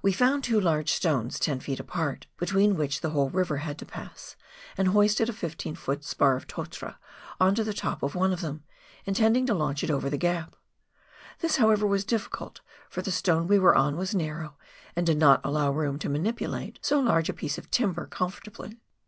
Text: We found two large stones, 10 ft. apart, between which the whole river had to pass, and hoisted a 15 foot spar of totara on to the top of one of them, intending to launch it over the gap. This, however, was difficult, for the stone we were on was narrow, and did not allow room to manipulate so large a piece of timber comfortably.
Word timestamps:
We 0.00 0.12
found 0.12 0.44
two 0.44 0.60
large 0.60 0.92
stones, 0.92 1.40
10 1.40 1.58
ft. 1.58 1.80
apart, 1.80 2.28
between 2.36 2.76
which 2.76 3.00
the 3.00 3.10
whole 3.10 3.30
river 3.30 3.56
had 3.56 3.78
to 3.78 3.84
pass, 3.84 4.36
and 4.78 4.86
hoisted 4.86 5.28
a 5.28 5.32
15 5.32 5.74
foot 5.74 6.04
spar 6.04 6.36
of 6.36 6.46
totara 6.46 6.98
on 7.40 7.56
to 7.56 7.64
the 7.64 7.74
top 7.74 8.04
of 8.04 8.14
one 8.14 8.32
of 8.32 8.42
them, 8.42 8.62
intending 9.06 9.44
to 9.46 9.54
launch 9.54 9.82
it 9.82 9.90
over 9.90 10.08
the 10.08 10.16
gap. 10.16 10.54
This, 11.40 11.56
however, 11.56 11.84
was 11.84 12.04
difficult, 12.04 12.60
for 12.88 13.02
the 13.02 13.10
stone 13.10 13.48
we 13.48 13.58
were 13.58 13.74
on 13.74 13.96
was 13.96 14.14
narrow, 14.14 14.56
and 14.94 15.04
did 15.04 15.18
not 15.18 15.40
allow 15.42 15.72
room 15.72 15.98
to 15.98 16.08
manipulate 16.08 16.78
so 16.80 17.00
large 17.00 17.28
a 17.28 17.32
piece 17.34 17.58
of 17.58 17.68
timber 17.68 18.06
comfortably. 18.06 18.78